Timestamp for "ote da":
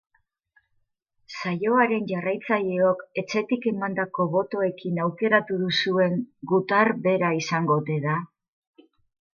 7.85-8.19